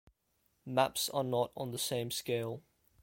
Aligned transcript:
Maps 0.65 1.09
are 1.09 1.23
not 1.23 1.51
on 1.55 1.69
the 1.69 1.77
same 1.77 2.09
scale. 2.09 2.63